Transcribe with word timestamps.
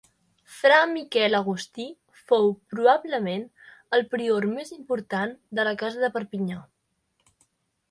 Fra 0.59 0.77
Miquel 0.93 1.35
Agustí 1.39 1.85
fou 2.31 2.49
probablement 2.75 3.45
el 3.99 4.05
prior 4.15 4.49
més 4.57 4.73
important 4.79 5.39
de 5.61 5.69
la 5.71 5.77
casa 5.85 6.05
de 6.07 6.13
Perpinyà. 6.19 6.61